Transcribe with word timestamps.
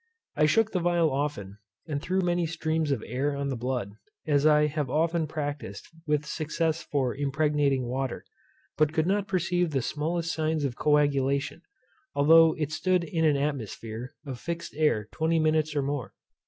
I 0.35 0.47
shook 0.47 0.71
the 0.71 0.79
phial 0.81 1.11
often, 1.11 1.59
and 1.87 2.01
threw 2.01 2.21
many 2.21 2.47
streams 2.47 2.89
of 2.89 3.03
air 3.05 3.35
on 3.35 3.49
the 3.49 3.55
blood, 3.55 3.91
as 4.25 4.47
I 4.47 4.65
have 4.65 4.89
often 4.89 5.27
practised 5.27 5.87
with 6.07 6.25
success 6.25 6.81
for 6.81 7.13
impregnating 7.15 7.85
water; 7.87 8.25
but 8.79 8.93
could 8.93 9.05
not 9.05 9.27
perceive 9.27 9.69
the 9.69 9.81
smallest 9.83 10.33
signs 10.33 10.65
of 10.65 10.75
coagulation, 10.75 11.61
although 12.15 12.55
it 12.57 12.71
stood 12.71 13.03
in 13.03 13.25
an 13.25 13.37
atmosphere 13.37 14.15
of 14.25 14.39
fixed 14.39 14.73
air 14.75 15.07
20 15.11 15.37
minutes 15.37 15.75
or 15.75 15.83
more. 15.83 16.15